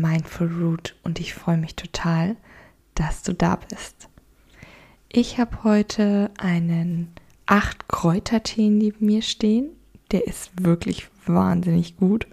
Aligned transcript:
Mindful 0.00 0.48
Root 0.48 0.96
und 1.02 1.20
ich 1.20 1.34
freue 1.34 1.58
mich 1.58 1.76
total, 1.76 2.36
dass 2.94 3.22
du 3.22 3.34
da 3.34 3.56
bist. 3.56 4.08
Ich 5.08 5.38
habe 5.38 5.62
heute 5.62 6.30
einen 6.38 7.12
acht 7.46 7.88
Kräutertee 7.88 8.70
neben 8.70 9.06
mir 9.06 9.22
stehen. 9.22 9.70
Der 10.10 10.26
ist 10.26 10.50
wirklich 10.62 11.08
wahnsinnig 11.26 11.96
gut 11.96 12.26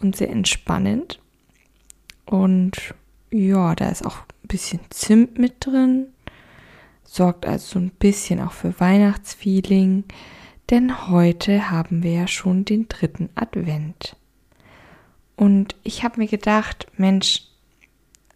und 0.00 0.16
sehr 0.16 0.30
entspannend. 0.30 1.20
Und 2.26 2.94
ja, 3.30 3.74
da 3.74 3.88
ist 3.88 4.04
auch 4.04 4.18
ein 4.18 4.48
bisschen 4.48 4.80
Zimt 4.90 5.38
mit 5.38 5.64
drin. 5.64 6.08
Sorgt 7.04 7.46
also 7.46 7.74
so 7.74 7.78
ein 7.78 7.90
bisschen 7.90 8.40
auch 8.40 8.52
für 8.52 8.78
Weihnachtsfeeling. 8.80 10.04
Denn 10.70 11.08
heute 11.08 11.70
haben 11.70 12.02
wir 12.02 12.12
ja 12.12 12.26
schon 12.26 12.64
den 12.64 12.88
dritten 12.88 13.28
Advent. 13.34 14.16
Und 15.42 15.74
ich 15.82 16.04
habe 16.04 16.20
mir 16.20 16.28
gedacht, 16.28 16.86
Mensch, 16.98 17.48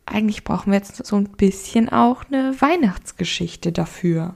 eigentlich 0.06 0.42
brauchen 0.42 0.73
wir 0.73 0.78
jetzt 0.78 1.06
so 1.06 1.14
ein 1.14 1.28
bisschen 1.28 1.88
auch 1.88 2.25
eine 2.25 2.61
Weihnachtsgeschichte 2.61 3.70
dafür. 3.70 4.34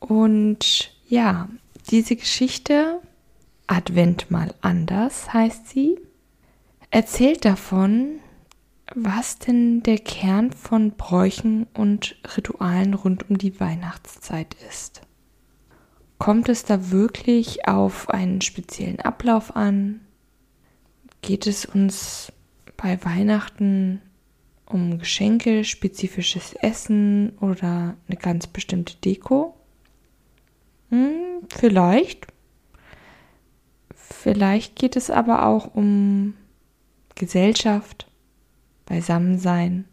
Und 0.00 0.96
ja, 1.06 1.50
diese 1.90 2.16
Geschichte, 2.16 3.02
Advent 3.66 4.30
mal 4.30 4.54
anders 4.62 5.34
heißt 5.34 5.68
sie, 5.68 5.98
erzählt 6.90 7.44
davon, 7.44 8.12
was 8.94 9.38
denn 9.38 9.82
der 9.82 9.98
Kern 9.98 10.50
von 10.50 10.92
Bräuchen 10.92 11.66
und 11.74 12.16
Ritualen 12.38 12.94
rund 12.94 13.28
um 13.28 13.36
die 13.36 13.60
Weihnachtszeit 13.60 14.56
ist. 14.70 15.02
Kommt 16.16 16.48
es 16.48 16.64
da 16.64 16.90
wirklich 16.90 17.68
auf 17.68 18.08
einen 18.08 18.40
speziellen 18.40 19.00
Ablauf 19.00 19.54
an? 19.54 20.00
Geht 21.26 21.48
es 21.48 21.64
uns 21.66 22.32
bei 22.76 23.04
Weihnachten 23.04 24.00
um 24.64 25.00
Geschenke, 25.00 25.64
spezifisches 25.64 26.52
Essen 26.52 27.30
oder 27.40 27.96
eine 28.06 28.16
ganz 28.16 28.46
bestimmte 28.46 28.94
Deko? 28.98 29.56
Hm, 30.90 31.40
vielleicht. 31.48 32.28
Vielleicht 33.92 34.76
geht 34.76 34.94
es 34.94 35.10
aber 35.10 35.46
auch 35.46 35.74
um 35.74 36.34
Gesellschaft, 37.16 38.06
Beisammensein, 38.84 39.84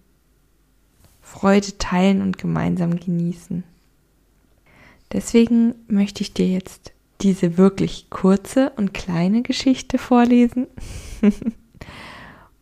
Freude 1.20 1.80
teilen 1.80 2.22
und 2.22 2.38
gemeinsam 2.38 3.00
genießen. 3.00 3.64
Deswegen 5.12 5.73
möchte 5.88 6.22
ich 6.22 6.36
dir 6.36 6.47
jetzt 6.47 6.92
diese 7.23 7.57
wirklich 7.57 8.09
kurze 8.09 8.71
und 8.75 8.93
kleine 8.93 9.41
Geschichte 9.41 9.97
vorlesen. 9.97 10.67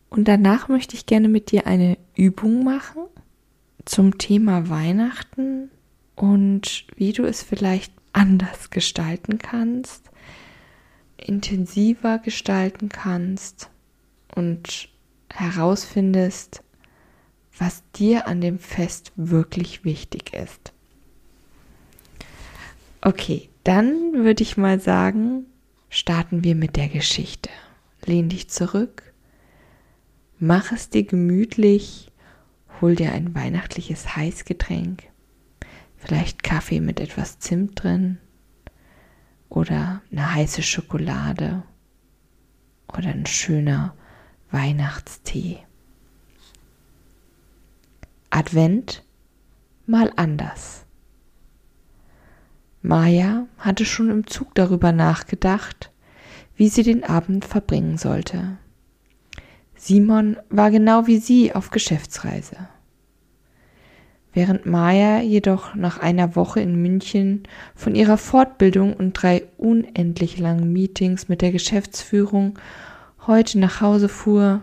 Und 0.08 0.28
danach 0.28 0.68
möchte 0.68 0.94
ich 0.94 1.06
gerne 1.06 1.28
mit 1.28 1.50
dir 1.50 1.66
eine 1.66 1.98
Übung 2.14 2.64
machen 2.64 3.02
zum 3.84 4.18
Thema 4.18 4.68
Weihnachten 4.68 5.70
und 6.14 6.86
wie 6.96 7.12
du 7.12 7.24
es 7.24 7.42
vielleicht 7.42 7.92
anders 8.12 8.70
gestalten 8.70 9.38
kannst, 9.38 10.10
intensiver 11.16 12.18
gestalten 12.18 12.88
kannst 12.88 13.70
und 14.34 14.90
herausfindest, 15.30 16.62
was 17.58 17.82
dir 17.96 18.26
an 18.26 18.40
dem 18.40 18.58
Fest 18.58 19.12
wirklich 19.16 19.84
wichtig 19.84 20.34
ist. 20.34 20.72
Okay, 23.00 23.48
dann 23.64 24.12
würde 24.12 24.42
ich 24.42 24.56
mal 24.56 24.80
sagen, 24.80 25.46
starten 25.88 26.44
wir 26.44 26.54
mit 26.54 26.76
der 26.76 26.88
Geschichte. 26.88 27.50
Lehn 28.04 28.28
dich 28.28 28.48
zurück 28.48 29.12
Mach 30.44 30.72
es 30.72 30.90
dir 30.90 31.04
gemütlich, 31.04 32.10
hol 32.80 32.96
dir 32.96 33.12
ein 33.12 33.32
weihnachtliches 33.32 34.16
Heißgetränk, 34.16 35.04
vielleicht 35.96 36.42
Kaffee 36.42 36.80
mit 36.80 36.98
etwas 36.98 37.38
Zimt 37.38 37.80
drin 37.80 38.18
oder 39.48 40.02
eine 40.10 40.34
heiße 40.34 40.64
Schokolade 40.64 41.62
oder 42.88 43.10
ein 43.10 43.24
schöner 43.24 43.94
Weihnachtstee. 44.50 45.58
Advent 48.30 49.04
mal 49.86 50.12
anders. 50.16 50.86
Maja 52.82 53.46
hatte 53.58 53.84
schon 53.84 54.10
im 54.10 54.26
Zug 54.26 54.54
darüber 54.54 54.92
nachgedacht, 54.92 55.92
wie 56.56 56.68
sie 56.68 56.82
den 56.82 57.04
Abend 57.04 57.44
verbringen 57.44 57.96
sollte. 57.96 58.58
Simon 59.76 60.36
war 60.50 60.70
genau 60.70 61.06
wie 61.06 61.18
sie 61.18 61.54
auf 61.54 61.70
Geschäftsreise. 61.70 62.56
Während 64.32 64.64
Maya 64.64 65.20
jedoch 65.20 65.74
nach 65.74 65.98
einer 65.98 66.36
Woche 66.36 66.60
in 66.60 66.80
München 66.80 67.42
von 67.74 67.94
ihrer 67.94 68.16
Fortbildung 68.16 68.94
und 68.94 69.12
drei 69.12 69.44
unendlich 69.58 70.38
langen 70.38 70.72
Meetings 70.72 71.28
mit 71.28 71.42
der 71.42 71.52
Geschäftsführung 71.52 72.58
heute 73.26 73.58
nach 73.58 73.80
Hause 73.80 74.08
fuhr, 74.08 74.62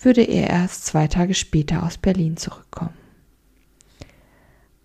würde 0.00 0.22
er 0.22 0.50
erst 0.50 0.86
zwei 0.86 1.08
Tage 1.08 1.34
später 1.34 1.82
aus 1.82 1.98
Berlin 1.98 2.36
zurückkommen. 2.36 2.94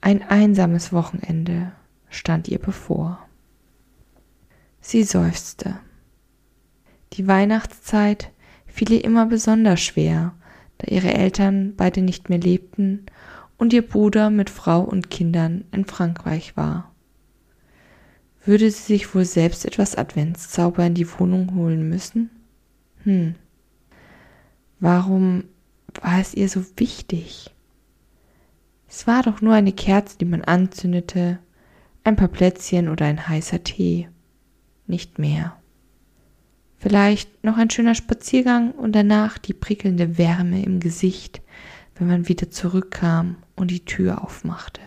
Ein 0.02 0.24
einsames 0.24 0.92
Wochenende 0.94 1.72
stand 2.18 2.48
ihr 2.48 2.60
bevor. 2.60 3.20
Sie 4.82 5.04
seufzte. 5.04 5.78
Die 7.14 7.28
Weihnachtszeit 7.28 8.32
fiel 8.66 8.92
ihr 8.92 9.04
immer 9.04 9.26
besonders 9.26 9.82
schwer, 9.82 10.34
da 10.78 10.88
ihre 10.92 11.14
Eltern 11.14 11.76
beide 11.76 12.02
nicht 12.02 12.30
mehr 12.30 12.40
lebten 12.40 13.06
und 13.58 13.74
ihr 13.74 13.88
Bruder 13.88 14.30
mit 14.30 14.50
Frau 14.50 14.82
und 14.82 15.10
Kindern 15.10 15.66
in 15.72 15.86
Frankreich 15.86 16.56
war. 16.58 16.94
Würde 18.46 18.70
sie 18.72 18.84
sich 18.84 19.14
wohl 19.14 19.26
selbst 19.26 19.66
etwas 19.66 19.96
Adventszauber 19.96 20.86
in 20.86 20.94
die 20.94 21.08
Wohnung 21.20 21.56
holen 21.56 21.90
müssen? 21.90 22.30
Hm. 23.04 23.36
Warum 24.80 25.44
war 26.02 26.20
es 26.20 26.34
ihr 26.34 26.48
so 26.48 26.64
wichtig? 26.78 27.54
Es 28.88 29.06
war 29.06 29.24
doch 29.24 29.42
nur 29.42 29.54
eine 29.54 29.74
Kerze, 29.74 30.18
die 30.18 30.26
man 30.26 30.44
anzündete, 30.44 31.40
ein 32.07 32.16
paar 32.16 32.29
Plätzchen 32.29 32.88
oder 32.88 33.06
ein 33.06 33.28
heißer 33.28 33.66
Tee, 33.66 34.07
nicht 34.85 35.19
mehr. 35.19 35.57
Vielleicht 36.78 37.44
noch 37.44 37.57
ein 37.57 37.69
schöner 37.69 37.95
Spaziergang 37.95 38.72
und 38.72 38.94
danach 38.94 39.38
die 39.38 39.53
prickelnde 39.53 40.18
Wärme 40.18 40.63
im 40.63 40.79
Gesicht, 40.79 41.41
wenn 41.95 42.07
man 42.07 42.29
wieder 42.29 42.50
zurückkam 42.50 43.35
und 43.57 43.72
die 43.72 43.84
Tür 43.84 44.23
aufmachte. 44.23 44.79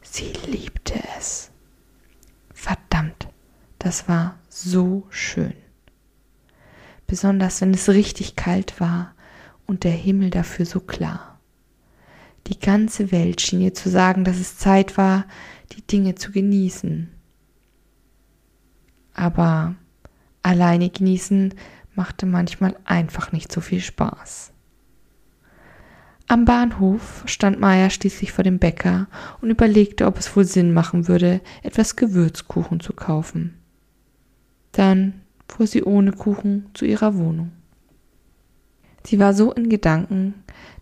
Sie 0.00 0.32
liebte 0.48 0.94
es. 1.18 1.50
Verdammt, 2.54 3.26
das 3.80 4.08
war 4.08 4.38
so 4.48 5.08
schön. 5.10 5.54
Besonders 7.08 7.60
wenn 7.60 7.74
es 7.74 7.88
richtig 7.88 8.36
kalt 8.36 8.80
war 8.80 9.12
und 9.66 9.82
der 9.82 9.90
Himmel 9.90 10.30
dafür 10.30 10.66
so 10.66 10.78
klar. 10.78 11.40
Die 12.46 12.60
ganze 12.60 13.10
Welt 13.10 13.40
schien 13.40 13.60
ihr 13.60 13.74
zu 13.74 13.90
sagen, 13.90 14.22
dass 14.22 14.36
es 14.36 14.56
Zeit 14.56 14.96
war, 14.96 15.24
die 15.72 15.82
Dinge 15.82 16.14
zu 16.14 16.32
genießen. 16.32 17.08
Aber 19.14 19.76
Alleine 20.46 20.90
genießen 20.90 21.54
machte 21.96 22.24
manchmal 22.24 22.76
einfach 22.84 23.32
nicht 23.32 23.50
so 23.50 23.60
viel 23.60 23.80
Spaß. 23.80 24.52
Am 26.28 26.44
Bahnhof 26.44 27.24
stand 27.26 27.58
Maya 27.58 27.90
schließlich 27.90 28.30
vor 28.30 28.44
dem 28.44 28.60
Bäcker 28.60 29.08
und 29.40 29.50
überlegte, 29.50 30.06
ob 30.06 30.18
es 30.20 30.36
wohl 30.36 30.44
Sinn 30.44 30.72
machen 30.72 31.08
würde, 31.08 31.40
etwas 31.64 31.96
Gewürzkuchen 31.96 32.78
zu 32.78 32.92
kaufen. 32.92 33.54
Dann 34.70 35.14
fuhr 35.48 35.66
sie 35.66 35.82
ohne 35.82 36.12
Kuchen 36.12 36.66
zu 36.74 36.84
ihrer 36.84 37.16
Wohnung. 37.16 37.50
Sie 39.04 39.18
war 39.18 39.34
so 39.34 39.52
in 39.52 39.68
Gedanken, 39.68 40.34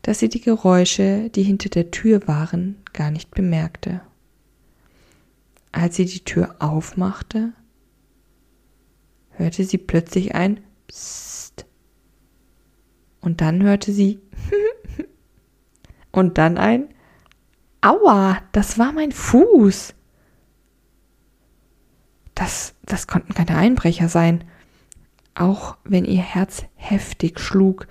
dass 0.02 0.18
sie 0.18 0.28
die 0.28 0.42
Geräusche, 0.42 1.30
die 1.30 1.42
hinter 1.42 1.70
der 1.70 1.90
Tür 1.90 2.28
waren, 2.28 2.76
gar 2.92 3.10
nicht 3.10 3.30
bemerkte. 3.30 4.02
Als 5.76 5.96
sie 5.96 6.04
die 6.04 6.22
Tür 6.22 6.54
aufmachte, 6.60 7.52
hörte 9.30 9.64
sie 9.64 9.76
plötzlich 9.76 10.32
ein 10.32 10.60
Psst. 10.86 11.66
Und 13.20 13.40
dann 13.40 13.60
hörte 13.60 13.90
sie 13.90 14.20
und 16.12 16.38
dann 16.38 16.58
ein 16.58 16.94
Aua, 17.80 18.38
das 18.52 18.78
war 18.78 18.92
mein 18.92 19.10
Fuß. 19.10 19.94
Das, 22.36 22.76
das 22.84 23.08
konnten 23.08 23.34
keine 23.34 23.56
Einbrecher 23.56 24.08
sein. 24.08 24.44
Auch 25.34 25.76
wenn 25.82 26.04
ihr 26.04 26.22
Herz 26.22 26.66
heftig 26.76 27.40
schlug, 27.40 27.88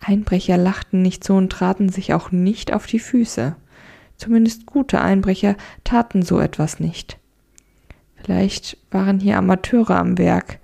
Einbrecher 0.00 0.58
lachten 0.58 1.00
nicht 1.00 1.24
so 1.24 1.36
und 1.36 1.50
traten 1.50 1.88
sich 1.88 2.12
auch 2.12 2.30
nicht 2.30 2.74
auf 2.74 2.84
die 2.84 2.98
Füße. 2.98 3.56
Zumindest 4.18 4.66
gute 4.66 5.00
Einbrecher 5.00 5.56
taten 5.82 6.20
so 6.20 6.38
etwas 6.38 6.78
nicht. 6.78 7.18
Vielleicht 8.22 8.76
waren 8.90 9.20
hier 9.20 9.38
Amateure 9.38 9.96
am 9.96 10.18
Werk. 10.18 10.58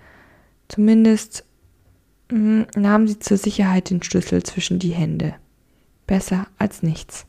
Zumindest 0.69 1.45
mh, 2.31 2.67
hm, 2.75 2.83
nahmen 2.83 3.09
sie 3.09 3.19
zur 3.19 3.37
Sicherheit 3.37 3.91
den 3.91 4.03
Schlüssel 4.03 4.43
zwischen 4.43 4.79
die 4.79 4.93
Hände. 4.93 5.35
Besser 6.07 6.47
als 6.59 6.83
nichts. 6.83 7.27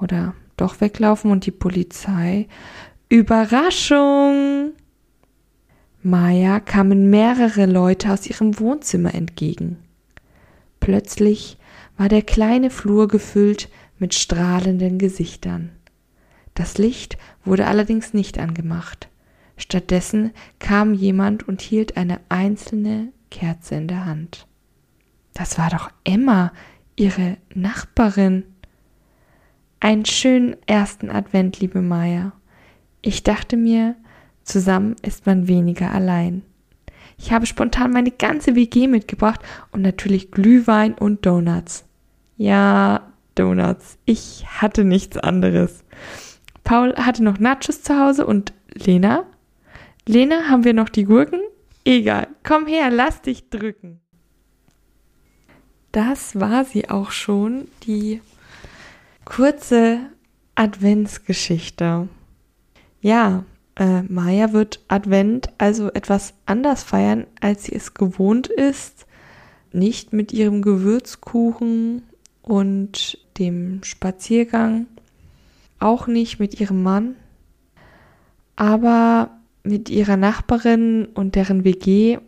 Oder 0.00 0.34
doch 0.56 0.80
weglaufen 0.80 1.30
und 1.30 1.46
die 1.46 1.50
Polizei. 1.50 2.46
Überraschung! 3.08 4.72
Maya 6.02 6.60
kamen 6.60 7.10
mehrere 7.10 7.66
Leute 7.66 8.12
aus 8.12 8.26
ihrem 8.26 8.58
Wohnzimmer 8.58 9.14
entgegen. 9.14 9.78
Plötzlich 10.80 11.58
war 11.96 12.08
der 12.08 12.22
kleine 12.22 12.70
Flur 12.70 13.06
gefüllt 13.06 13.68
mit 13.98 14.14
strahlenden 14.14 14.98
Gesichtern. 14.98 15.70
Das 16.54 16.78
Licht 16.78 17.16
wurde 17.44 17.66
allerdings 17.66 18.12
nicht 18.14 18.38
angemacht. 18.38 19.08
Stattdessen 19.56 20.32
kam 20.58 20.94
jemand 20.94 21.46
und 21.46 21.62
hielt 21.62 21.96
eine 21.96 22.20
einzelne 22.28 23.12
Kerze 23.30 23.76
in 23.76 23.88
der 23.88 24.04
Hand. 24.06 24.46
Das 25.34 25.58
war 25.58 25.70
doch 25.70 25.90
Emma, 26.04 26.52
ihre 26.96 27.38
Nachbarin. 27.54 28.44
Einen 29.80 30.04
schönen 30.04 30.56
ersten 30.66 31.10
Advent, 31.10 31.60
liebe 31.60 31.80
Maya. 31.80 32.32
Ich 33.00 33.22
dachte 33.22 33.56
mir, 33.56 33.96
zusammen 34.44 34.96
ist 35.02 35.26
man 35.26 35.48
weniger 35.48 35.90
allein. 35.90 36.42
Ich 37.18 37.32
habe 37.32 37.46
spontan 37.46 37.92
meine 37.92 38.10
ganze 38.10 38.54
WG 38.54 38.88
mitgebracht 38.88 39.40
und 39.70 39.82
natürlich 39.82 40.30
Glühwein 40.30 40.94
und 40.94 41.24
Donuts. 41.24 41.84
Ja, 42.36 43.12
Donuts. 43.34 43.98
Ich 44.04 44.44
hatte 44.46 44.84
nichts 44.84 45.16
anderes. 45.16 45.84
Paul 46.64 46.94
hatte 46.96 47.22
noch 47.22 47.38
Nachos 47.38 47.82
zu 47.82 47.98
Hause 47.98 48.26
und 48.26 48.52
Lena? 48.72 49.24
Lena, 50.06 50.48
haben 50.48 50.64
wir 50.64 50.74
noch 50.74 50.88
die 50.88 51.04
Gurken? 51.04 51.40
Egal, 51.84 52.28
komm 52.44 52.66
her, 52.66 52.90
lass 52.90 53.22
dich 53.22 53.50
drücken. 53.50 54.00
Das 55.90 56.38
war 56.40 56.64
sie 56.64 56.88
auch 56.88 57.10
schon, 57.10 57.68
die 57.86 58.22
kurze 59.24 59.98
Adventsgeschichte. 60.54 62.08
Ja, 63.00 63.44
äh, 63.76 64.02
Maya 64.02 64.52
wird 64.52 64.80
Advent 64.88 65.48
also 65.58 65.90
etwas 65.92 66.34
anders 66.46 66.82
feiern, 66.82 67.26
als 67.40 67.64
sie 67.64 67.74
es 67.74 67.94
gewohnt 67.94 68.46
ist. 68.46 69.06
Nicht 69.72 70.12
mit 70.12 70.32
ihrem 70.32 70.62
Gewürzkuchen 70.62 72.02
und 72.42 73.18
dem 73.38 73.82
Spaziergang, 73.82 74.86
auch 75.82 76.06
nicht 76.06 76.38
mit 76.38 76.60
ihrem 76.60 76.82
Mann, 76.82 77.16
aber 78.56 79.38
mit 79.64 79.90
ihrer 79.90 80.16
Nachbarin 80.16 81.06
und 81.06 81.34
deren 81.34 81.64
WG 81.64 82.18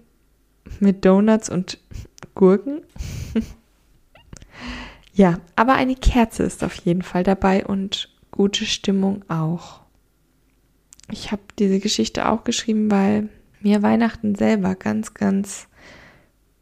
mit 0.80 1.04
Donuts 1.04 1.48
und 1.48 1.78
Gurken. 2.34 2.82
ja, 5.12 5.38
aber 5.56 5.74
eine 5.74 5.96
Kerze 5.96 6.42
ist 6.42 6.64
auf 6.64 6.74
jeden 6.76 7.02
Fall 7.02 7.22
dabei 7.22 7.66
und 7.66 8.10
gute 8.30 8.64
Stimmung 8.64 9.24
auch. 9.28 9.80
Ich 11.10 11.32
habe 11.32 11.42
diese 11.58 11.80
Geschichte 11.80 12.28
auch 12.28 12.44
geschrieben, 12.44 12.90
weil 12.90 13.28
mir 13.60 13.82
Weihnachten 13.82 14.34
selber 14.34 14.74
ganz, 14.74 15.14
ganz 15.14 15.68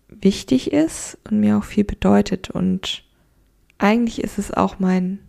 wichtig 0.09 0.73
ist 0.73 1.19
und 1.29 1.41
mir 1.41 1.59
auch 1.59 1.65
viel 1.65 1.85
bedeutet. 1.85 2.51
Und 2.51 3.05
eigentlich 3.79 4.23
ist 4.23 4.39
es 4.39 4.53
auch 4.53 4.79
mein, 4.79 5.21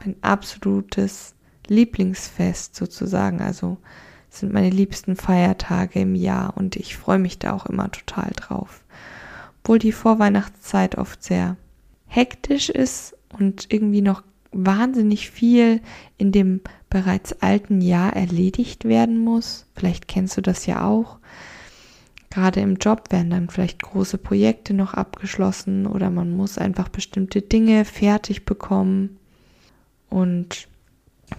mein 0.00 0.16
absolutes 0.22 1.34
Lieblingsfest 1.66 2.74
sozusagen. 2.74 3.40
Also 3.40 3.78
sind 4.30 4.52
meine 4.52 4.70
liebsten 4.70 5.16
Feiertage 5.16 6.00
im 6.00 6.14
Jahr 6.14 6.56
und 6.56 6.76
ich 6.76 6.96
freue 6.96 7.18
mich 7.18 7.38
da 7.38 7.52
auch 7.52 7.66
immer 7.66 7.90
total 7.90 8.30
drauf. 8.36 8.84
Obwohl 9.62 9.78
die 9.78 9.92
Vorweihnachtszeit 9.92 10.96
oft 10.96 11.22
sehr 11.22 11.56
hektisch 12.06 12.68
ist 12.70 13.16
und 13.38 13.66
irgendwie 13.72 14.02
noch 14.02 14.22
wahnsinnig 14.50 15.30
viel 15.30 15.80
in 16.16 16.32
dem 16.32 16.60
bereits 16.88 17.34
alten 17.42 17.80
Jahr 17.80 18.14
erledigt 18.14 18.84
werden 18.86 19.18
muss. 19.18 19.66
Vielleicht 19.74 20.08
kennst 20.08 20.36
du 20.36 20.40
das 20.40 20.66
ja 20.66 20.86
auch. 20.86 21.18
Gerade 22.30 22.60
im 22.60 22.76
Job 22.76 23.10
werden 23.10 23.30
dann 23.30 23.50
vielleicht 23.50 23.82
große 23.82 24.18
Projekte 24.18 24.74
noch 24.74 24.94
abgeschlossen 24.94 25.86
oder 25.86 26.10
man 26.10 26.34
muss 26.34 26.58
einfach 26.58 26.88
bestimmte 26.88 27.42
Dinge 27.42 27.84
fertig 27.84 28.44
bekommen. 28.44 29.18
Und 30.10 30.68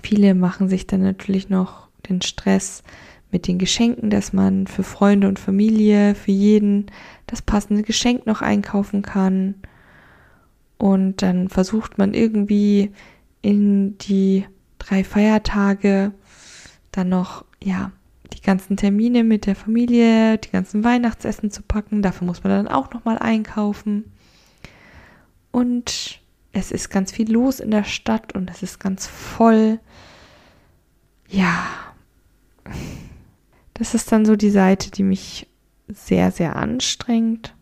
viele 0.03 0.35
machen 0.35 0.69
sich 0.69 0.87
dann 0.87 1.01
natürlich 1.01 1.49
noch 1.49 1.87
den 2.07 2.21
Stress 2.21 2.83
mit 3.31 3.47
den 3.47 3.59
Geschenken, 3.59 4.09
dass 4.09 4.33
man 4.33 4.67
für 4.67 4.83
Freunde 4.83 5.27
und 5.27 5.39
Familie, 5.39 6.15
für 6.15 6.31
jeden 6.31 6.87
das 7.27 7.41
passende 7.41 7.83
Geschenk 7.83 8.25
noch 8.25 8.41
einkaufen 8.41 9.01
kann. 9.01 9.55
Und 10.77 11.21
dann 11.21 11.49
versucht 11.49 11.97
man 11.97 12.13
irgendwie 12.13 12.91
in 13.41 13.97
die 13.99 14.45
drei 14.79 15.03
Feiertage 15.03 16.11
dann 16.91 17.09
noch, 17.09 17.45
ja, 17.63 17.91
die 18.33 18.41
ganzen 18.41 18.77
Termine 18.77 19.23
mit 19.23 19.45
der 19.45 19.55
Familie, 19.55 20.37
die 20.37 20.51
ganzen 20.51 20.83
Weihnachtsessen 20.83 21.51
zu 21.51 21.61
packen. 21.61 22.01
Dafür 22.01 22.25
muss 22.27 22.43
man 22.43 22.51
dann 22.51 22.67
auch 22.67 22.91
nochmal 22.91 23.17
einkaufen. 23.19 24.11
Und 25.51 26.18
es 26.51 26.71
ist 26.71 26.89
ganz 26.89 27.11
viel 27.11 27.31
los 27.31 27.59
in 27.59 27.71
der 27.71 27.83
Stadt 27.83 28.33
und 28.33 28.49
es 28.49 28.63
ist 28.63 28.79
ganz 28.79 29.05
voll. 29.07 29.79
Ja, 31.27 31.67
das 33.73 33.93
ist 33.93 34.11
dann 34.11 34.25
so 34.25 34.35
die 34.35 34.49
Seite, 34.49 34.91
die 34.91 35.03
mich 35.03 35.47
sehr, 35.87 36.31
sehr 36.31 36.55
anstrengt. 36.55 37.55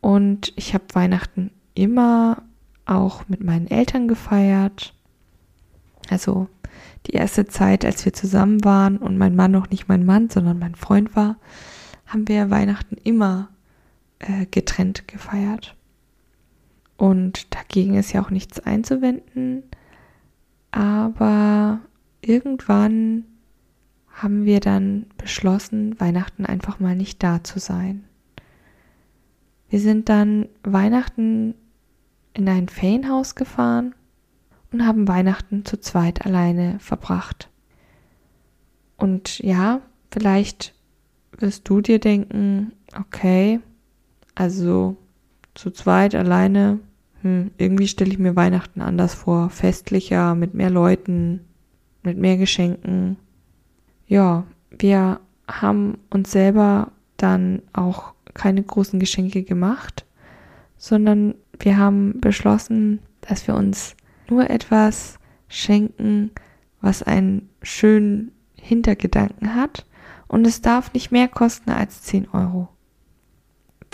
Und 0.00 0.52
ich 0.56 0.74
habe 0.74 0.84
Weihnachten 0.92 1.50
immer 1.74 2.42
auch 2.86 3.28
mit 3.28 3.42
meinen 3.42 3.66
Eltern 3.66 4.08
gefeiert. 4.08 4.94
Also 6.10 6.48
die 7.06 7.12
erste 7.12 7.46
Zeit, 7.46 7.84
als 7.84 8.04
wir 8.04 8.12
zusammen 8.12 8.64
waren 8.64 8.98
und 8.98 9.18
mein 9.18 9.36
Mann 9.36 9.50
noch 9.50 9.70
nicht 9.70 9.88
mein 9.88 10.04
Mann, 10.04 10.30
sondern 10.30 10.58
mein 10.58 10.74
Freund 10.74 11.16
war, 11.16 11.36
haben 12.06 12.28
wir 12.28 12.50
Weihnachten 12.50 12.96
immer 13.02 13.48
äh, 14.18 14.46
getrennt 14.46 15.08
gefeiert. 15.08 15.74
Und 16.96 17.54
dagegen 17.54 17.94
ist 17.94 18.12
ja 18.12 18.22
auch 18.22 18.30
nichts 18.30 18.60
einzuwenden. 18.60 19.64
Aber 20.70 21.80
irgendwann 22.20 23.24
haben 24.10 24.44
wir 24.44 24.60
dann 24.60 25.06
beschlossen, 25.16 25.98
Weihnachten 25.98 26.46
einfach 26.46 26.78
mal 26.78 26.94
nicht 26.94 27.22
da 27.22 27.42
zu 27.42 27.58
sein. 27.58 28.04
Wir 29.68 29.80
sind 29.80 30.08
dann 30.08 30.48
Weihnachten 30.62 31.54
in 32.32 32.48
ein 32.48 32.68
Ferienhaus 32.68 33.34
gefahren 33.34 33.94
und 34.72 34.86
haben 34.86 35.08
Weihnachten 35.08 35.64
zu 35.64 35.80
zweit 35.80 36.24
alleine 36.26 36.78
verbracht. 36.78 37.48
Und 38.96 39.38
ja, 39.40 39.80
vielleicht 40.10 40.74
wirst 41.38 41.68
du 41.68 41.80
dir 41.80 41.98
denken, 41.98 42.72
okay, 42.98 43.60
also 44.34 44.96
zu 45.54 45.70
zweit 45.70 46.14
alleine, 46.14 46.80
hm, 47.22 47.50
irgendwie 47.58 47.88
stelle 47.88 48.10
ich 48.10 48.18
mir 48.18 48.36
Weihnachten 48.36 48.80
anders 48.80 49.14
vor, 49.14 49.50
festlicher, 49.50 50.34
mit 50.34 50.54
mehr 50.54 50.70
Leuten, 50.70 51.40
mit 52.02 52.18
mehr 52.18 52.36
Geschenken. 52.36 53.16
Ja, 54.06 54.44
wir 54.70 55.20
haben 55.48 55.98
uns 56.10 56.32
selber 56.32 56.92
dann 57.16 57.62
auch 57.72 58.14
keine 58.34 58.62
großen 58.62 58.98
Geschenke 58.98 59.42
gemacht, 59.42 60.04
sondern 60.76 61.34
wir 61.58 61.78
haben 61.78 62.20
beschlossen, 62.20 62.98
dass 63.20 63.46
wir 63.46 63.54
uns 63.54 63.96
nur 64.28 64.50
etwas 64.50 65.18
schenken, 65.48 66.30
was 66.80 67.02
einen 67.02 67.48
schönen 67.62 68.32
Hintergedanken 68.54 69.54
hat 69.54 69.86
und 70.26 70.46
es 70.46 70.60
darf 70.60 70.92
nicht 70.92 71.12
mehr 71.12 71.28
kosten 71.28 71.70
als 71.70 72.02
10 72.02 72.28
Euro. 72.30 72.68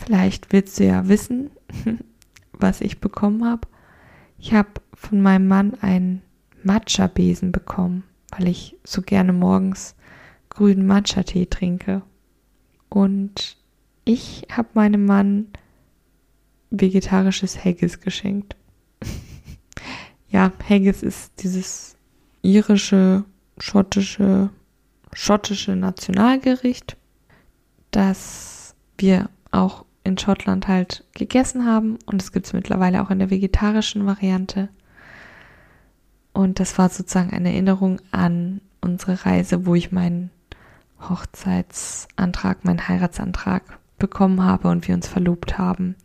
Vielleicht 0.04 0.52
willst 0.52 0.78
du 0.78 0.86
ja 0.86 1.08
wissen, 1.08 1.50
was 2.52 2.80
ich 2.80 3.00
bekommen 3.00 3.44
habe. 3.44 3.68
Ich 4.38 4.54
habe 4.54 4.68
von 4.94 5.20
meinem 5.20 5.46
Mann 5.46 5.74
einen 5.80 6.22
Matcha-Besen 6.62 7.52
bekommen, 7.52 8.04
weil 8.30 8.48
ich 8.48 8.76
so 8.84 9.02
gerne 9.02 9.32
morgens 9.32 9.94
grünen 10.48 10.86
Matcha-Tee 10.86 11.46
trinke. 11.46 12.02
Und 12.88 13.58
ich 14.04 14.46
habe 14.50 14.68
meinem 14.74 15.04
Mann 15.04 15.46
vegetarisches 16.70 17.62
Haggis 17.62 18.00
geschenkt. 18.00 18.56
ja, 20.28 20.52
Haggis 20.66 21.02
ist 21.02 21.42
dieses 21.42 21.96
irische, 22.42 23.24
schottische, 23.58 24.50
schottische 25.12 25.76
Nationalgericht, 25.76 26.96
das 27.90 28.74
wir 28.96 29.28
auch 29.50 29.84
in 30.04 30.18
Schottland 30.18 30.68
halt 30.68 31.04
gegessen 31.14 31.66
haben 31.66 31.98
und 32.06 32.22
es 32.22 32.32
gibt 32.32 32.46
es 32.46 32.52
mittlerweile 32.52 33.02
auch 33.02 33.10
in 33.10 33.18
der 33.18 33.30
vegetarischen 33.30 34.06
Variante. 34.06 34.68
Und 36.32 36.60
das 36.60 36.78
war 36.78 36.88
sozusagen 36.88 37.32
eine 37.32 37.52
Erinnerung 37.52 38.00
an 38.10 38.60
unsere 38.80 39.24
Reise, 39.26 39.66
wo 39.66 39.74
ich 39.74 39.92
meinen 39.92 40.30
Hochzeitsantrag, 41.08 42.64
meinen 42.64 42.88
Heiratsantrag 42.88 43.78
bekommen 43.98 44.42
habe 44.42 44.68
und 44.68 44.86
wir 44.88 44.94
uns 44.94 45.08
verlobt 45.08 45.58
haben. 45.58 45.96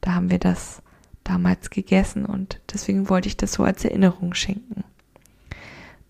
Da 0.00 0.14
haben 0.14 0.30
wir 0.30 0.38
das 0.38 0.82
damals 1.24 1.70
gegessen 1.70 2.24
und 2.24 2.60
deswegen 2.72 3.08
wollte 3.08 3.28
ich 3.28 3.36
das 3.36 3.52
so 3.52 3.64
als 3.64 3.84
Erinnerung 3.84 4.34
schenken. 4.34 4.84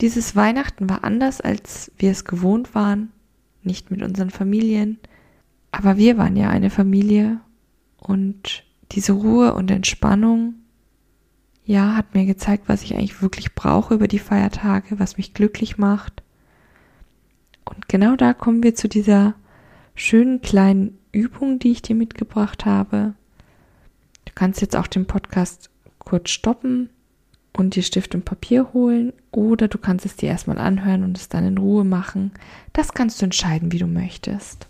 Dieses 0.01 0.37
Weihnachten 0.37 0.89
war 0.89 1.03
anders, 1.03 1.41
als 1.41 1.91
wir 1.99 2.13
es 2.13 2.25
gewohnt 2.25 2.75
waren, 2.75 3.11
nicht 3.63 3.91
mit 3.91 4.03
unseren 4.03 4.31
Familien, 4.31 4.99
aber 5.71 5.97
wir 5.97 6.19
waren 6.19 6.37
ja 6.37 6.49
eine 6.49 6.71
Familie 6.71 7.41
und 7.99 8.65
diese 8.93 9.13
Ruhe 9.13 9.55
und 9.55 9.71
Entspannung, 9.71 10.55
ja, 11.65 11.97
hat 11.97 12.15
mir 12.15 12.25
gezeigt, 12.25 12.65
was 12.67 12.83
ich 12.83 12.95
eigentlich 12.95 13.21
wirklich 13.21 13.55
brauche 13.55 13.95
über 13.95 14.09
die 14.09 14.19
Feiertage, 14.19 14.99
was 14.99 15.19
mich 15.19 15.35
glücklich 15.35 15.77
macht. 15.77 16.23
Und 17.67 17.89
genau 17.89 18.17
da 18.17 18.33
kommen 18.33 18.63
wir 18.63 18.75
zu 18.75 18.89
dieser 18.89 19.35
schönen 19.95 20.41
kleinen 20.41 20.99
Übung, 21.13 21.59
die 21.59 21.73
ich 21.73 21.83
dir 21.83 21.95
mitgebracht 21.95 22.65
habe. 22.65 23.15
Du 24.25 24.33
kannst 24.35 24.63
jetzt 24.63 24.77
auch 24.77 24.87
den 24.87 25.07
Podcast 25.07 25.69
kurz 25.99 26.31
stoppen 26.31 26.89
und 27.55 27.75
dir 27.75 27.83
Stift 27.83 28.15
und 28.15 28.25
Papier 28.25 28.73
holen 28.73 29.13
oder 29.31 29.69
du 29.69 29.77
kannst 29.77 30.07
es 30.07 30.17
dir 30.17 30.29
erstmal 30.29 30.59
anhören 30.59 31.05
und 31.05 31.19
es 31.19 31.29
dann 31.29 31.45
in 31.45 31.59
Ruhe 31.59 31.85
machen. 31.85 32.33
Das 32.73 32.95
kannst 32.95 33.21
du 33.21 33.27
entscheiden, 33.27 33.73
wie 33.73 33.79
du 33.79 33.87
möchtest. 33.87 34.68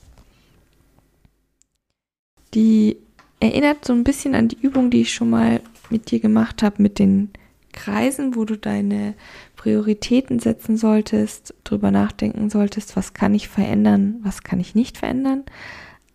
Die 2.54 2.96
erinnert 3.40 3.84
so 3.84 3.92
ein 3.92 4.04
bisschen 4.04 4.34
an 4.34 4.48
die 4.48 4.60
Übung, 4.60 4.90
die 4.90 5.02
ich 5.02 5.12
schon 5.12 5.30
mal 5.30 5.60
mit 5.90 6.10
dir 6.10 6.20
gemacht 6.20 6.62
habe, 6.62 6.82
mit 6.82 6.98
den 6.98 7.30
Kreisen, 7.72 8.34
wo 8.34 8.44
du 8.44 8.56
deine 8.56 9.14
Prioritäten 9.56 10.38
setzen 10.40 10.76
solltest, 10.76 11.54
drüber 11.64 11.90
nachdenken 11.90 12.50
solltest, 12.50 12.96
was 12.96 13.14
kann 13.14 13.34
ich 13.34 13.48
verändern, 13.48 14.16
was 14.22 14.42
kann 14.42 14.60
ich 14.60 14.74
nicht 14.74 14.98
verändern. 14.98 15.44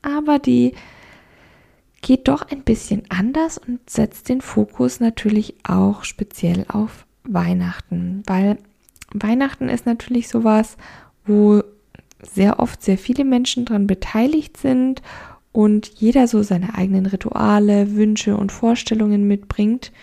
Aber 0.02 0.40
die 0.40 0.74
geht 2.02 2.28
doch 2.28 2.42
ein 2.50 2.64
bisschen 2.64 3.04
anders 3.10 3.58
und 3.58 3.90
setzt 3.90 4.28
den 4.28 4.42
Fokus 4.42 5.00
natürlich 5.00 5.56
auch 5.64 6.04
speziell 6.04 6.66
auf 6.68 7.06
Weihnachten, 7.24 8.24
weil 8.26 8.58
Weihnachten 9.14 9.70
ist 9.70 9.86
natürlich 9.86 10.28
sowas, 10.28 10.76
wo 11.26 11.64
sehr 12.22 12.60
oft 12.60 12.82
sehr 12.84 12.98
viele 12.98 13.24
Menschen 13.24 13.64
dran 13.66 13.88
beteiligt 13.88 14.58
sind 14.58 15.02
und 15.54 15.88
jeder 15.96 16.28
so 16.28 16.44
seine 16.44 16.76
eigenen 16.76 17.06
Rituale, 17.06 17.96
Wünsche 17.96 18.36
und 18.36 18.52
Vorstellungen 18.52 19.28
mitbringt. 19.28 19.94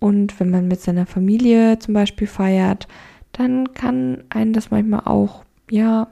Und 0.00 0.40
wenn 0.40 0.50
man 0.50 0.66
mit 0.66 0.80
seiner 0.80 1.06
Familie 1.06 1.78
zum 1.78 1.94
Beispiel 1.94 2.26
feiert, 2.26 2.88
dann 3.32 3.74
kann 3.74 4.24
einen 4.30 4.54
das 4.54 4.70
manchmal 4.70 5.02
auch, 5.04 5.44
ja, 5.70 6.08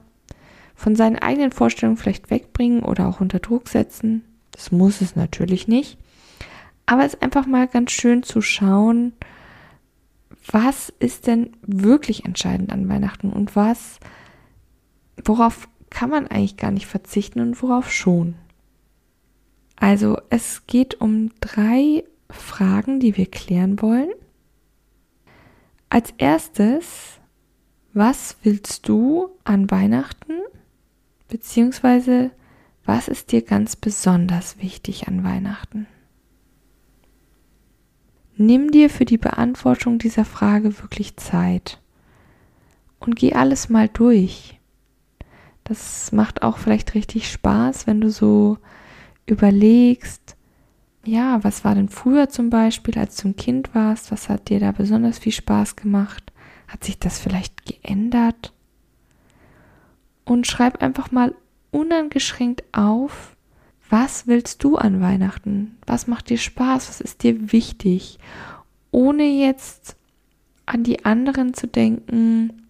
von 0.77 0.95
seinen 0.95 1.17
eigenen 1.17 1.51
Vorstellungen 1.51 1.97
vielleicht 1.97 2.31
wegbringen 2.31 2.85
oder 2.85 3.09
auch 3.09 3.21
unter 3.21 3.41
Druck 3.41 3.69
setzen. 3.69 4.23
Das 4.53 4.71
muss 4.71 5.01
es 5.01 5.17
natürlich 5.17 5.67
nicht. 5.67 5.99
Aber 6.87 7.05
es 7.05 7.15
ist 7.15 7.23
einfach 7.23 7.47
mal 7.47 7.67
ganz 7.67 7.91
schön 7.91 8.23
zu 8.23 8.41
schauen, 8.43 9.13
was 10.47 10.93
ist 11.01 11.27
denn 11.27 11.51
wirklich 11.63 12.27
entscheidend 12.27 12.71
an 12.71 12.89
Weihnachten 12.89 13.31
und 13.31 13.57
was, 13.57 13.99
worauf 15.25 15.69
kann 15.91 16.11
man 16.11 16.27
eigentlich 16.27 16.57
gar 16.57 16.71
nicht 16.71 16.87
verzichten 16.87 17.41
und 17.41 17.61
worauf 17.63 17.91
schon. 17.91 18.35
Also 19.81 20.19
es 20.29 20.67
geht 20.67 21.01
um 21.01 21.31
drei 21.41 22.05
Fragen, 22.29 23.01
die 23.01 23.17
wir 23.17 23.27
klären 23.27 23.81
wollen. 23.81 24.11
Als 25.89 26.13
erstes, 26.19 27.19
was 27.95 28.37
willst 28.43 28.89
du 28.89 29.31
an 29.45 29.71
Weihnachten? 29.71 30.35
Beziehungsweise, 31.29 32.31
was 32.85 33.09
ist 33.09 33.33
dir 33.33 33.43
ganz 33.43 33.77
besonders 33.77 34.59
wichtig 34.59 35.09
an 35.09 35.25
Weihnachten? 35.25 35.87
Nimm 38.37 38.71
dir 38.71 38.89
für 38.91 39.05
die 39.05 39.19
Beantwortung 39.19 39.99
dieser 39.99 40.25
Frage 40.25 40.81
wirklich 40.81 41.17
Zeit 41.17 41.81
und 43.01 43.17
geh 43.17 43.35
alles 43.35 43.69
mal 43.69 43.89
durch. 43.89 44.59
Das 45.65 46.13
macht 46.13 46.43
auch 46.43 46.59
vielleicht 46.59 46.95
richtig 46.95 47.31
Spaß, 47.31 47.87
wenn 47.87 48.01
du 48.01 48.11
so 48.11 48.59
überlegst, 49.29 50.37
ja, 51.05 51.43
was 51.43 51.65
war 51.65 51.75
denn 51.75 51.89
früher 51.89 52.29
zum 52.29 52.51
Beispiel, 52.51 52.99
als 52.99 53.17
du 53.17 53.29
ein 53.29 53.37
Kind 53.37 53.75
warst, 53.75 54.13
was 54.13 54.29
hat 54.29 54.49
dir 54.49 54.61
da 54.61 54.73
besonders 54.73 55.19
viel 55.19 55.33
Spaß 55.33 55.77
gemacht? 55.77 56.33
Hat 56.67 56.85
sich 56.85 56.99
das 56.99 57.19
vielleicht 57.19 57.65
geändert? 57.65 58.53
Und 60.25 60.47
schreib 60.47 60.83
einfach 60.83 61.11
mal 61.11 61.35
unangeschränkt 61.71 62.65
auf, 62.73 63.37
was 63.89 64.27
willst 64.27 64.63
du 64.65 64.77
an 64.77 65.01
Weihnachten? 65.01 65.79
Was 65.87 66.07
macht 66.07 66.29
dir 66.29 66.37
Spaß? 66.37 66.89
Was 66.89 67.01
ist 67.01 67.23
dir 67.23 67.53
wichtig? 67.53 68.19
Ohne 68.91 69.25
jetzt 69.25 69.97
an 70.67 70.85
die 70.85 71.07
anderen 71.07 71.55
zu 71.55 71.67
denken, 71.67 72.67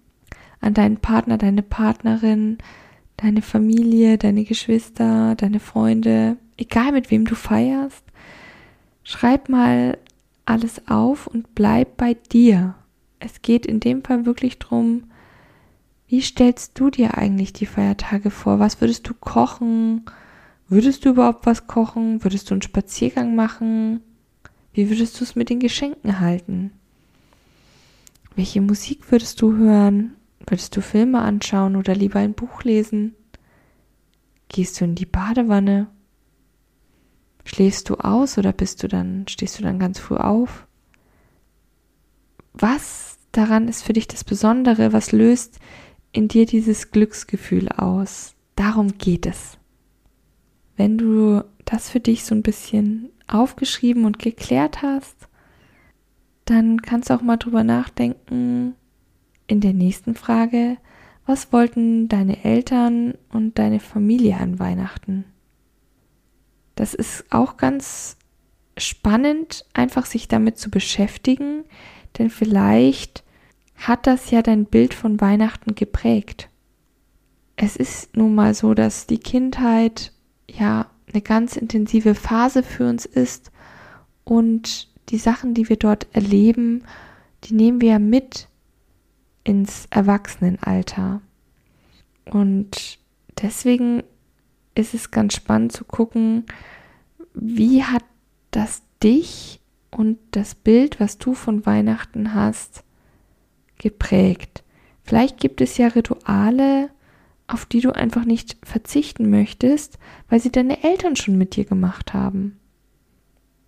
an 0.60 0.74
deinen 0.74 0.98
Partner, 0.98 1.38
deine 1.38 1.62
Partnerin, 1.62 2.58
deine 3.16 3.42
Familie, 3.42 4.16
deine 4.16 4.44
Geschwister, 4.44 5.34
deine 5.34 5.58
Freunde, 5.58 6.36
egal 6.58 6.92
mit 6.92 7.10
wem 7.10 7.24
du 7.24 7.34
feierst, 7.34 8.04
schreib 9.02 9.48
mal 9.48 9.96
alles 10.44 10.86
auf 10.88 11.26
und 11.26 11.54
bleib 11.54 11.96
bei 11.96 12.14
dir. 12.14 12.74
Es 13.20 13.40
geht 13.42 13.64
in 13.64 13.80
dem 13.80 14.04
Fall 14.04 14.26
wirklich 14.26 14.58
drum, 14.58 15.04
wie 16.08 16.22
stellst 16.22 16.78
du 16.78 16.88
dir 16.88 17.18
eigentlich 17.18 17.52
die 17.52 17.66
Feiertage 17.66 18.30
vor? 18.30 18.58
Was 18.58 18.80
würdest 18.80 19.06
du 19.08 19.14
kochen? 19.14 20.06
Würdest 20.68 21.04
du 21.04 21.10
überhaupt 21.10 21.44
was 21.44 21.66
kochen? 21.66 22.24
Würdest 22.24 22.48
du 22.48 22.54
einen 22.54 22.62
Spaziergang 22.62 23.34
machen? 23.34 24.00
Wie 24.72 24.88
würdest 24.88 25.20
du 25.20 25.24
es 25.24 25.36
mit 25.36 25.50
den 25.50 25.60
Geschenken 25.60 26.20
halten? 26.20 26.72
Welche 28.36 28.62
Musik 28.62 29.10
würdest 29.10 29.42
du 29.42 29.54
hören? 29.54 30.14
Würdest 30.46 30.74
du 30.76 30.80
Filme 30.80 31.20
anschauen 31.20 31.76
oder 31.76 31.94
lieber 31.94 32.20
ein 32.20 32.32
Buch 32.32 32.62
lesen? 32.62 33.14
Gehst 34.48 34.80
du 34.80 34.86
in 34.86 34.94
die 34.94 35.06
Badewanne? 35.06 35.88
Schläfst 37.48 37.88
du 37.88 37.94
aus 37.94 38.36
oder 38.36 38.52
bist 38.52 38.82
du 38.82 38.88
dann, 38.88 39.26
stehst 39.26 39.58
du 39.58 39.62
dann 39.62 39.78
ganz 39.78 39.98
früh 39.98 40.16
auf? 40.16 40.66
Was 42.52 43.16
daran 43.32 43.68
ist 43.68 43.82
für 43.82 43.94
dich 43.94 44.06
das 44.06 44.22
Besondere? 44.22 44.92
Was 44.92 45.12
löst 45.12 45.58
in 46.12 46.28
dir 46.28 46.44
dieses 46.44 46.90
Glücksgefühl 46.90 47.70
aus? 47.70 48.34
Darum 48.54 48.98
geht 48.98 49.24
es. 49.24 49.56
Wenn 50.76 50.98
du 50.98 51.42
das 51.64 51.88
für 51.88 52.00
dich 52.00 52.26
so 52.26 52.34
ein 52.34 52.42
bisschen 52.42 53.08
aufgeschrieben 53.26 54.04
und 54.04 54.18
geklärt 54.18 54.82
hast, 54.82 55.16
dann 56.44 56.82
kannst 56.82 57.08
du 57.08 57.14
auch 57.14 57.22
mal 57.22 57.38
drüber 57.38 57.64
nachdenken 57.64 58.74
in 59.46 59.62
der 59.62 59.72
nächsten 59.72 60.14
Frage, 60.14 60.76
was 61.24 61.50
wollten 61.50 62.08
deine 62.08 62.44
Eltern 62.44 63.14
und 63.30 63.58
deine 63.58 63.80
Familie 63.80 64.36
an 64.36 64.58
Weihnachten? 64.58 65.24
Das 66.78 66.94
ist 66.94 67.24
auch 67.30 67.56
ganz 67.56 68.16
spannend, 68.76 69.64
einfach 69.74 70.06
sich 70.06 70.28
damit 70.28 70.58
zu 70.58 70.70
beschäftigen, 70.70 71.64
denn 72.16 72.30
vielleicht 72.30 73.24
hat 73.74 74.06
das 74.06 74.30
ja 74.30 74.42
dein 74.42 74.64
Bild 74.64 74.94
von 74.94 75.20
Weihnachten 75.20 75.74
geprägt. 75.74 76.48
Es 77.56 77.74
ist 77.74 78.16
nun 78.16 78.36
mal 78.36 78.54
so, 78.54 78.74
dass 78.74 79.08
die 79.08 79.18
Kindheit 79.18 80.12
ja 80.48 80.88
eine 81.12 81.20
ganz 81.20 81.56
intensive 81.56 82.14
Phase 82.14 82.62
für 82.62 82.88
uns 82.88 83.06
ist 83.06 83.50
und 84.22 84.86
die 85.08 85.18
Sachen, 85.18 85.54
die 85.54 85.68
wir 85.68 85.78
dort 85.78 86.06
erleben, 86.12 86.84
die 87.42 87.54
nehmen 87.54 87.80
wir 87.80 87.88
ja 87.88 87.98
mit 87.98 88.46
ins 89.42 89.86
Erwachsenenalter. 89.90 91.22
Und 92.26 93.00
deswegen 93.42 94.04
ist 94.78 94.94
es 94.94 95.10
ganz 95.10 95.34
spannend 95.34 95.72
zu 95.72 95.84
gucken, 95.84 96.46
wie 97.34 97.84
hat 97.84 98.04
das 98.50 98.82
dich 99.02 99.60
und 99.90 100.18
das 100.30 100.54
Bild, 100.54 101.00
was 101.00 101.18
du 101.18 101.34
von 101.34 101.66
Weihnachten 101.66 102.34
hast, 102.34 102.84
geprägt. 103.78 104.62
Vielleicht 105.02 105.38
gibt 105.38 105.60
es 105.60 105.78
ja 105.78 105.88
Rituale, 105.88 106.90
auf 107.46 107.64
die 107.64 107.80
du 107.80 107.92
einfach 107.92 108.24
nicht 108.24 108.58
verzichten 108.62 109.30
möchtest, 109.30 109.98
weil 110.28 110.40
sie 110.40 110.52
deine 110.52 110.84
Eltern 110.84 111.16
schon 111.16 111.38
mit 111.38 111.56
dir 111.56 111.64
gemacht 111.64 112.12
haben. 112.12 112.58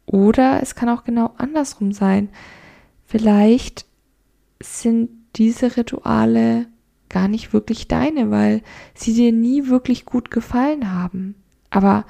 Oder 0.04 0.62
es 0.62 0.74
kann 0.74 0.88
auch 0.88 1.04
genau 1.04 1.32
andersrum 1.38 1.92
sein. 1.92 2.28
Vielleicht 3.06 3.86
sind 4.62 5.10
diese 5.36 5.76
Rituale 5.76 6.66
gar 7.10 7.28
nicht 7.28 7.52
wirklich 7.52 7.88
deine, 7.88 8.30
weil 8.30 8.62
sie 8.94 9.12
dir 9.12 9.32
nie 9.32 9.66
wirklich 9.66 10.06
gut 10.06 10.30
gefallen 10.30 10.92
haben. 10.92 11.34
Aber 11.68 12.06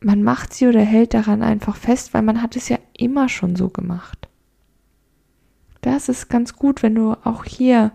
man 0.00 0.22
macht 0.22 0.52
sie 0.52 0.68
oder 0.68 0.82
hält 0.82 1.14
daran 1.14 1.42
einfach 1.42 1.74
fest, 1.74 2.14
weil 2.14 2.22
man 2.22 2.40
hat 2.40 2.54
es 2.54 2.68
ja 2.68 2.78
immer 2.96 3.28
schon 3.28 3.56
so 3.56 3.68
gemacht. 3.68 4.28
Das 5.80 6.08
ist 6.08 6.28
ganz 6.28 6.54
gut, 6.54 6.82
wenn 6.82 6.94
du 6.94 7.12
auch 7.24 7.44
hier 7.44 7.92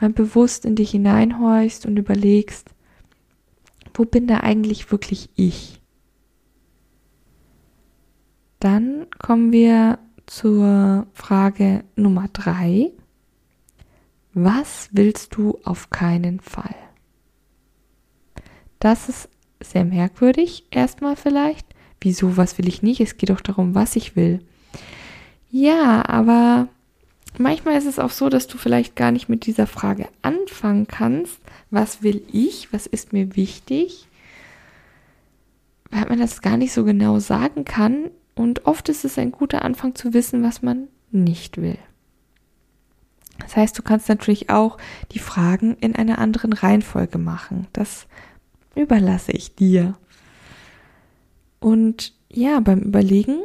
mal 0.00 0.10
bewusst 0.10 0.64
in 0.64 0.76
dich 0.76 0.90
hineinhorchst 0.92 1.86
und 1.86 1.96
überlegst, 1.96 2.70
wo 3.94 4.04
bin 4.04 4.26
da 4.26 4.40
eigentlich 4.40 4.92
wirklich 4.92 5.30
ich? 5.34 5.80
Dann 8.60 9.06
kommen 9.18 9.52
wir 9.52 9.98
zur 10.26 11.06
Frage 11.12 11.84
Nummer 11.96 12.26
drei. 12.32 12.92
Was 14.34 14.90
willst 14.92 15.34
du 15.34 15.58
auf 15.64 15.90
keinen 15.90 16.40
Fall? 16.40 16.74
Das 18.78 19.08
ist 19.08 19.28
sehr 19.60 19.84
merkwürdig, 19.84 20.66
erstmal 20.70 21.16
vielleicht. 21.16 21.66
Wieso, 22.00 22.36
was 22.36 22.58
will 22.58 22.68
ich 22.68 22.82
nicht? 22.82 23.00
Es 23.00 23.16
geht 23.16 23.30
doch 23.30 23.40
darum, 23.40 23.74
was 23.74 23.96
ich 23.96 24.14
will. 24.14 24.40
Ja, 25.50 26.08
aber 26.08 26.68
manchmal 27.38 27.76
ist 27.76 27.86
es 27.86 27.98
auch 27.98 28.10
so, 28.10 28.28
dass 28.28 28.46
du 28.46 28.58
vielleicht 28.58 28.94
gar 28.94 29.10
nicht 29.10 29.28
mit 29.28 29.46
dieser 29.46 29.66
Frage 29.66 30.08
anfangen 30.22 30.86
kannst. 30.86 31.40
Was 31.70 32.02
will 32.02 32.22
ich? 32.30 32.72
Was 32.72 32.86
ist 32.86 33.12
mir 33.12 33.34
wichtig? 33.34 34.06
Weil 35.90 36.06
man 36.06 36.20
das 36.20 36.42
gar 36.42 36.56
nicht 36.56 36.72
so 36.72 36.84
genau 36.84 37.18
sagen 37.18 37.64
kann. 37.64 38.10
Und 38.34 38.66
oft 38.66 38.88
ist 38.88 39.04
es 39.04 39.18
ein 39.18 39.32
guter 39.32 39.64
Anfang 39.64 39.96
zu 39.96 40.14
wissen, 40.14 40.44
was 40.44 40.62
man 40.62 40.86
nicht 41.10 41.56
will. 41.56 41.78
Das 43.38 43.56
heißt, 43.56 43.78
du 43.78 43.82
kannst 43.82 44.08
natürlich 44.08 44.50
auch 44.50 44.78
die 45.12 45.18
Fragen 45.18 45.76
in 45.76 45.94
einer 45.96 46.18
anderen 46.18 46.52
Reihenfolge 46.52 47.18
machen. 47.18 47.66
Das 47.72 48.06
überlasse 48.74 49.32
ich 49.32 49.54
dir. 49.54 49.96
Und 51.60 52.14
ja, 52.30 52.60
beim 52.60 52.80
Überlegen, 52.80 53.40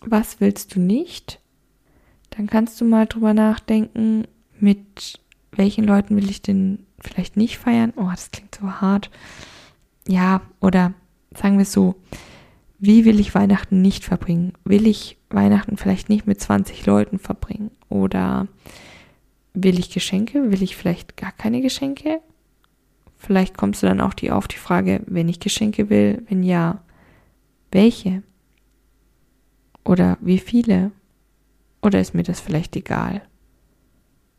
was 0.00 0.40
willst 0.40 0.74
du 0.74 0.80
nicht, 0.80 1.40
dann 2.30 2.46
kannst 2.46 2.80
du 2.80 2.84
mal 2.84 3.06
drüber 3.06 3.34
nachdenken, 3.34 4.26
mit 4.60 5.20
welchen 5.52 5.84
Leuten 5.84 6.16
will 6.16 6.30
ich 6.30 6.42
denn 6.42 6.86
vielleicht 7.00 7.36
nicht 7.36 7.58
feiern. 7.58 7.92
Oh, 7.96 8.08
das 8.10 8.30
klingt 8.30 8.54
so 8.54 8.70
hart. 8.80 9.10
Ja, 10.06 10.42
oder 10.60 10.92
sagen 11.34 11.56
wir 11.56 11.62
es 11.62 11.72
so, 11.72 11.96
wie 12.78 13.04
will 13.04 13.18
ich 13.18 13.34
Weihnachten 13.34 13.82
nicht 13.82 14.04
verbringen? 14.04 14.52
Will 14.64 14.86
ich 14.86 15.18
Weihnachten 15.30 15.76
vielleicht 15.76 16.08
nicht 16.08 16.26
mit 16.26 16.40
20 16.40 16.86
Leuten 16.86 17.18
verbringen? 17.18 17.70
Oder 17.88 18.46
will 19.52 19.78
ich 19.78 19.90
Geschenke? 19.90 20.52
Will 20.52 20.62
ich 20.62 20.76
vielleicht 20.76 21.16
gar 21.16 21.32
keine 21.32 21.60
Geschenke? 21.60 22.20
Vielleicht 23.16 23.56
kommst 23.56 23.82
du 23.82 23.88
dann 23.88 24.00
auch 24.00 24.14
die 24.14 24.30
auf 24.30 24.46
die 24.46 24.58
Frage, 24.58 25.02
wenn 25.06 25.28
ich 25.28 25.40
Geschenke 25.40 25.90
will, 25.90 26.22
wenn 26.28 26.44
ja, 26.44 26.80
welche? 27.72 28.22
Oder 29.84 30.16
wie 30.20 30.38
viele? 30.38 30.92
Oder 31.82 32.00
ist 32.00 32.14
mir 32.14 32.22
das 32.22 32.40
vielleicht 32.40 32.76
egal? 32.76 33.22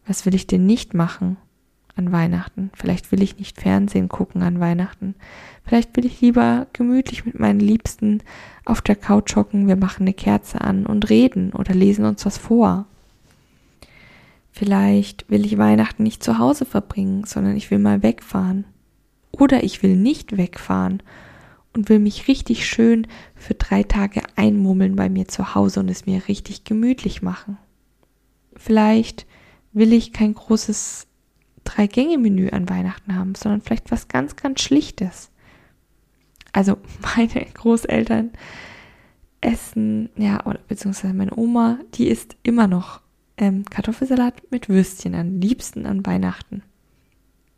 Was 0.07 0.25
will 0.25 0.33
ich 0.33 0.47
denn 0.47 0.65
nicht 0.65 0.93
machen 0.93 1.37
an 1.99 2.11
Weihnachten? 2.11 2.71
Vielleicht 2.73 3.11
will 3.11 3.21
ich 3.21 3.37
nicht 3.37 3.61
Fernsehen 3.61 4.09
gucken 4.09 4.41
an 4.41 4.59
Weihnachten. 4.59 5.15
Vielleicht 5.63 5.95
will 5.95 6.05
ich 6.05 6.21
lieber 6.21 6.65
gemütlich 6.73 7.25
mit 7.25 7.39
meinen 7.39 7.59
Liebsten 7.59 8.23
auf 8.65 8.81
der 8.81 8.95
Couch 8.95 9.35
hocken, 9.35 9.67
wir 9.67 9.75
machen 9.75 10.03
eine 10.03 10.13
Kerze 10.13 10.61
an 10.61 10.85
und 10.85 11.09
reden 11.09 11.53
oder 11.53 11.75
lesen 11.75 12.05
uns 12.05 12.25
was 12.25 12.37
vor. 12.37 12.85
Vielleicht 14.51 15.29
will 15.29 15.45
ich 15.45 15.57
Weihnachten 15.57 16.03
nicht 16.03 16.23
zu 16.23 16.39
Hause 16.39 16.65
verbringen, 16.65 17.23
sondern 17.25 17.55
ich 17.55 17.69
will 17.71 17.79
mal 17.79 18.01
wegfahren. 18.01 18.65
Oder 19.31 19.63
ich 19.63 19.83
will 19.83 19.95
nicht 19.95 20.37
wegfahren 20.37 21.03
und 21.73 21.89
will 21.89 21.99
mich 21.99 22.27
richtig 22.27 22.67
schön 22.67 23.07
für 23.35 23.53
drei 23.53 23.83
Tage 23.83 24.21
einmummeln 24.35 24.95
bei 24.95 25.09
mir 25.09 25.27
zu 25.27 25.53
Hause 25.55 25.81
und 25.81 25.89
es 25.89 26.05
mir 26.05 26.27
richtig 26.27 26.63
gemütlich 26.63 27.21
machen. 27.21 27.57
Vielleicht 28.55 29.27
will 29.71 29.93
ich 29.93 30.13
kein 30.13 30.33
großes 30.33 31.07
Drei-Gänge-Menü 31.69 32.49
an 32.49 32.69
Weihnachten 32.69 33.15
haben, 33.15 33.35
sondern 33.35 33.61
vielleicht 33.61 33.91
was 33.91 34.07
ganz, 34.07 34.35
ganz 34.35 34.61
Schlichtes. 34.61 35.29
Also 36.51 36.77
meine 37.15 37.45
Großeltern 37.53 38.31
essen, 39.41 40.09
ja, 40.17 40.45
oder 40.45 40.59
beziehungsweise 40.67 41.13
meine 41.13 41.35
Oma, 41.37 41.79
die 41.93 42.07
isst 42.07 42.35
immer 42.43 42.67
noch 42.67 43.01
ähm, 43.37 43.65
Kartoffelsalat 43.65 44.51
mit 44.51 44.67
Würstchen 44.67 45.15
am 45.15 45.39
liebsten 45.39 45.85
an 45.85 46.05
Weihnachten. 46.05 46.63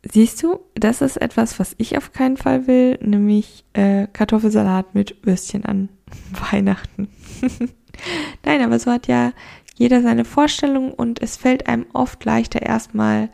Siehst 0.04 0.42
du, 0.42 0.60
das 0.74 1.00
ist 1.00 1.16
etwas, 1.16 1.58
was 1.60 1.74
ich 1.78 1.96
auf 1.96 2.12
keinen 2.12 2.36
Fall 2.36 2.66
will, 2.66 2.98
nämlich 3.00 3.64
äh, 3.72 4.08
Kartoffelsalat 4.12 4.94
mit 4.94 5.24
Würstchen 5.24 5.64
an 5.64 5.88
Weihnachten. 6.50 7.08
Nein, 8.44 8.62
aber 8.62 8.78
so 8.78 8.90
hat 8.90 9.06
ja 9.06 9.32
jeder 9.76 10.02
seine 10.02 10.24
Vorstellung 10.24 10.92
und 10.92 11.20
es 11.22 11.36
fällt 11.36 11.66
einem 11.66 11.86
oft 11.92 12.24
leichter 12.24 12.62
erstmal 12.62 13.30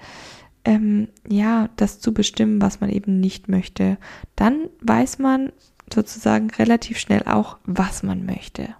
ähm, 0.65 1.09
ja 1.29 1.69
das 1.77 2.01
zu 2.01 2.13
bestimmen, 2.13 2.61
was 2.61 2.81
man 2.81 2.91
eben 2.91 3.21
nicht 3.21 3.49
möchte. 3.49 3.99
Dann 4.37 4.69
weiß 4.81 5.19
man 5.19 5.53
sozusagen 5.93 6.51
relativ 6.51 6.99
schnell 6.99 7.23
auch, 7.25 7.59
was 7.65 8.03
man 8.03 8.27
möchte. 8.27 8.75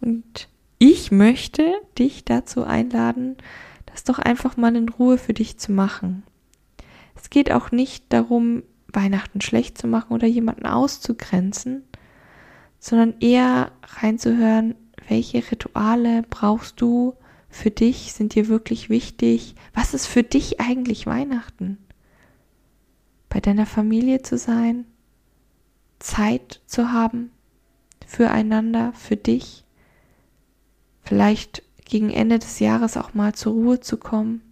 Und 0.00 0.48
ich 0.78 1.10
möchte 1.10 1.74
dich 1.98 2.24
dazu 2.24 2.64
einladen, 2.64 3.36
das 3.86 4.04
doch 4.04 4.18
einfach 4.18 4.56
mal 4.56 4.74
in 4.76 4.88
Ruhe 4.88 5.18
für 5.18 5.34
dich 5.34 5.58
zu 5.58 5.72
machen. 5.72 6.22
Es 7.16 7.28
geht 7.28 7.52
auch 7.52 7.70
nicht 7.70 8.12
darum, 8.12 8.62
Weihnachten 8.88 9.40
schlecht 9.40 9.76
zu 9.76 9.86
machen 9.86 10.12
oder 10.14 10.26
jemanden 10.26 10.66
auszugrenzen, 10.66 11.84
sondern 12.78 13.14
eher 13.20 13.72
reinzuhören, 13.84 14.74
welche 15.08 15.38
Rituale 15.50 16.22
brauchst 16.28 16.80
du 16.80 17.14
für 17.50 17.70
dich, 17.70 18.12
sind 18.12 18.34
dir 18.34 18.48
wirklich 18.48 18.88
wichtig? 18.88 19.54
Was 19.74 19.92
ist 19.92 20.06
für 20.06 20.22
dich 20.22 20.60
eigentlich 20.60 21.06
Weihnachten? 21.06 21.78
Bei 23.28 23.40
deiner 23.40 23.66
Familie 23.66 24.22
zu 24.22 24.38
sein, 24.38 24.86
Zeit 25.98 26.62
zu 26.66 26.92
haben 26.92 27.30
füreinander, 28.10 28.92
für 28.94 29.16
dich, 29.16 29.64
vielleicht 31.02 31.62
gegen 31.84 32.10
Ende 32.10 32.40
des 32.40 32.58
Jahres 32.58 32.96
auch 32.96 33.14
mal 33.14 33.34
zur 33.34 33.52
Ruhe 33.52 33.80
zu 33.80 33.98
kommen. 33.98 34.42